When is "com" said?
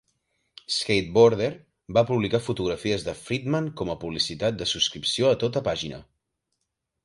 3.83-3.95